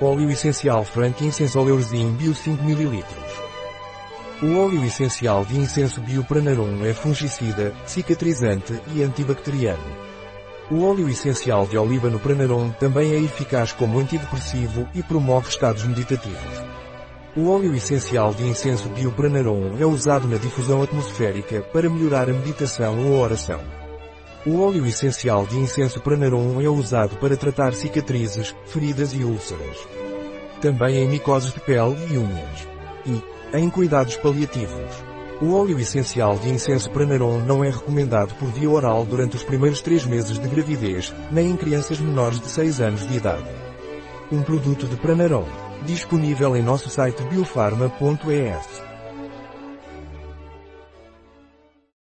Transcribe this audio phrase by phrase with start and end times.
[0.00, 3.04] Óleo essencial frankincense Oleurzin Bio 5 ml.
[4.42, 10.04] O óleo essencial de incenso Biopranarum é fungicida, cicatrizante e antibacteriano.
[10.68, 16.64] O óleo essencial de olíbano Pranarum também é eficaz como antidepressivo e promove estados meditativos.
[17.36, 22.98] O óleo essencial de incenso Biopranarum é usado na difusão atmosférica para melhorar a meditação
[23.06, 23.83] ou oração.
[24.46, 29.78] O óleo essencial de incenso Pranarum é usado para tratar cicatrizes, feridas e úlceras.
[30.60, 32.68] Também em micoses de pele e unhas.
[33.06, 33.22] E,
[33.58, 35.02] em cuidados paliativos.
[35.40, 39.80] O óleo essencial de incenso Pranarum não é recomendado por via oral durante os primeiros
[39.80, 43.48] três meses de gravidez, nem em crianças menores de 6 anos de idade.
[44.30, 45.46] Um produto de Pranarum.
[45.86, 48.93] Disponível em nosso site biofarma.es.